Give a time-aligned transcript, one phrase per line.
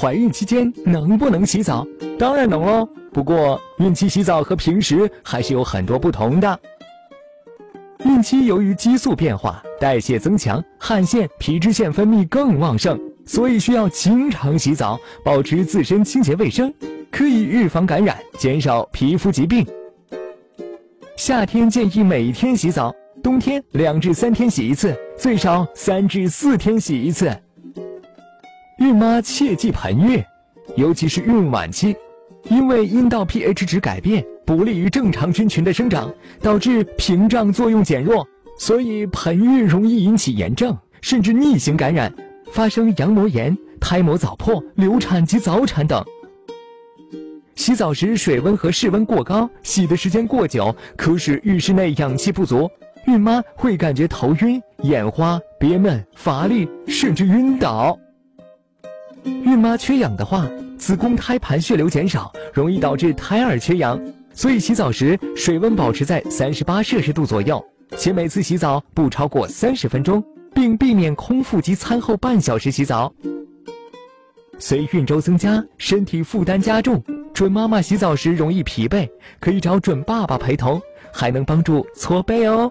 [0.00, 1.84] 怀孕期间能不能洗澡？
[2.16, 2.88] 当然能喽。
[3.12, 6.56] 不过，孕期洗澡和平时还是有很多不同的。
[8.04, 16.72] 孕期由于激素变化、代谢增强，汗腺、皮脂腺分泌更旺盛，所以需要经常洗澡，保持自身清洁卫生，
[17.10, 19.66] 可以预防感染，减少皮肤疾病。
[21.16, 27.36] 夏天建议每天洗澡，冬天两至三天洗一次，最少三至四天洗一次。
[28.78, 30.22] 孕妈切忌盆浴，
[30.76, 31.96] 尤其是孕晚期。
[32.48, 36.10] 因为阴道 pH 值改变不利于正常菌群的生长，
[36.40, 42.12] 导致屏障作用减弱，所以盆浴容易引起炎症，甚至逆行感染，
[42.52, 46.02] 发生羊膜炎、胎膜早破、流产及早产等。
[47.56, 52.70] 洗澡时水温和室温过高，洗的时间过久，可使浴室内氧气不足，
[53.08, 57.98] 孕妈会感觉头晕、眼花、憋闷、乏力，甚至晕倒。
[59.44, 60.48] 孕妈缺氧的话。
[60.78, 64.00] 子宫胎盘血流减少，容易导致胎儿缺氧，
[64.32, 67.62] 所以洗澡时水温保持在三十八摄氏度左右，
[67.96, 73.12] 且每次洗澡不超过三十分钟，并避免空腹及餐后半小时洗澡。
[74.60, 77.02] 随孕周增加，身体负担加重，
[77.34, 79.06] 准妈妈洗澡时容易疲惫，
[79.40, 80.80] 可以找准爸爸陪同，
[81.12, 82.70] 还能帮助搓背哦。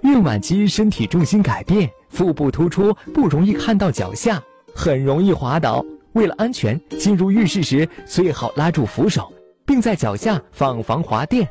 [0.00, 4.42] 孕晚期身体重心改变，腹部突出，不容易看到脚下，
[4.74, 5.84] 很容易滑倒。
[6.12, 9.32] 为了安全，进入浴室时最好拉住扶手，
[9.66, 11.48] 并在脚下放防滑垫。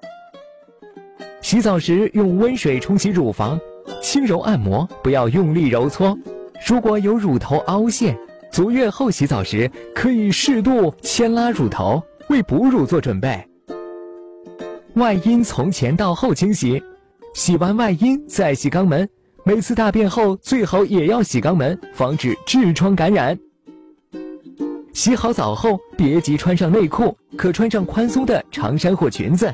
[1.41, 3.59] 洗澡时用温水冲洗乳房，
[4.01, 6.17] 轻柔按摩，不要用力揉搓。
[6.65, 8.17] 如果有乳头凹陷，
[8.49, 13.45] 足月后洗澡时可以适度牵拉乳头，为哺乳做准备。
[14.93, 16.81] 外阴从前到后清洗，
[17.33, 19.09] 洗完外阴再洗肛门。
[19.45, 23.37] 每次大便后最好也要洗肛门，防止痔疮感染。
[24.93, 29.53] 洗好澡后，别急穿上内裤，可穿上宽松的长衫或裙子，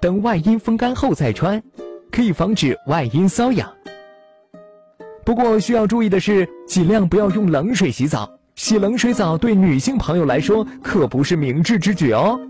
[0.00, 1.62] 等外阴风干后再穿，
[2.10, 3.72] 可以防止外阴瘙痒。
[5.24, 12.40] 不过需要注意的是，尽量不要用冷水洗澡，洗冷水澡对女性朋友来说可不是明智之举哦。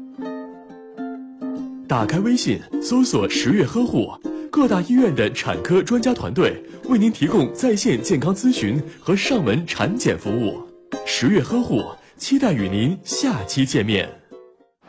[1.86, 4.08] 打开微信，搜索“十月呵护”，
[4.50, 10.60] 各大医院的产科专家团队为您提供在线健康咨询和上门产检服务。
[11.06, 11.82] 十月呵护。
[12.18, 14.08] 期待与您下期见面。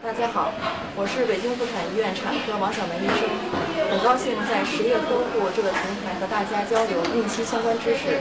[0.01, 0.51] 大家好，
[0.95, 3.29] 我是北京妇产医院产科王小梅医生，
[3.91, 8.17] 很高兴在十月呵护这个平台和大家交流孕期相关知识，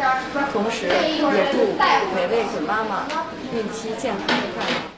[0.53, 1.73] 同时也祝
[2.15, 3.09] 每位准妈妈
[3.57, 4.98] 孕期健康快乐。